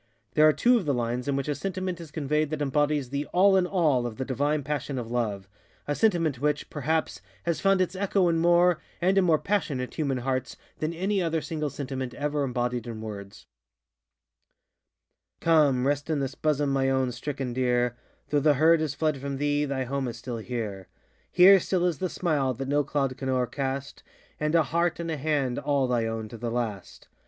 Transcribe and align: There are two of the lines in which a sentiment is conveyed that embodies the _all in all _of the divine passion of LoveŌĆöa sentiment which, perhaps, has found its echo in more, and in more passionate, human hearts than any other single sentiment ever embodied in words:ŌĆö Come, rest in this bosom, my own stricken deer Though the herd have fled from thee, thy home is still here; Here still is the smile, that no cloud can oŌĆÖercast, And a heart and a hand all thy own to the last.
There 0.33 0.47
are 0.47 0.51
two 0.51 0.77
of 0.77 0.85
the 0.87 0.95
lines 0.95 1.27
in 1.27 1.35
which 1.35 1.47
a 1.47 1.53
sentiment 1.53 2.01
is 2.01 2.09
conveyed 2.09 2.49
that 2.49 2.61
embodies 2.63 3.11
the 3.11 3.27
_all 3.35 3.55
in 3.55 3.67
all 3.67 4.05
_of 4.05 4.17
the 4.17 4.25
divine 4.25 4.63
passion 4.63 4.97
of 4.97 5.09
LoveŌĆöa 5.09 5.45
sentiment 5.93 6.39
which, 6.41 6.71
perhaps, 6.71 7.21
has 7.43 7.59
found 7.59 7.81
its 7.81 7.95
echo 7.95 8.27
in 8.27 8.39
more, 8.39 8.79
and 8.99 9.15
in 9.19 9.23
more 9.23 9.37
passionate, 9.37 9.93
human 9.93 10.17
hearts 10.17 10.57
than 10.79 10.91
any 10.91 11.21
other 11.21 11.39
single 11.39 11.69
sentiment 11.69 12.15
ever 12.15 12.43
embodied 12.43 12.87
in 12.87 12.99
words:ŌĆö 12.99 13.45
Come, 15.39 15.85
rest 15.85 16.09
in 16.09 16.17
this 16.19 16.33
bosom, 16.33 16.71
my 16.71 16.89
own 16.89 17.11
stricken 17.11 17.53
deer 17.53 17.95
Though 18.31 18.39
the 18.39 18.55
herd 18.55 18.81
have 18.81 18.95
fled 18.95 19.17
from 19.19 19.37
thee, 19.37 19.65
thy 19.65 19.83
home 19.83 20.07
is 20.07 20.17
still 20.17 20.37
here; 20.37 20.87
Here 21.31 21.59
still 21.59 21.85
is 21.85 21.99
the 21.99 22.09
smile, 22.09 22.55
that 22.55 22.67
no 22.67 22.83
cloud 22.83 23.15
can 23.17 23.29
oŌĆÖercast, 23.29 24.01
And 24.39 24.55
a 24.55 24.63
heart 24.63 24.99
and 24.99 25.11
a 25.11 25.17
hand 25.17 25.59
all 25.59 25.87
thy 25.87 26.07
own 26.07 26.27
to 26.29 26.39
the 26.39 26.49
last. 26.49 27.07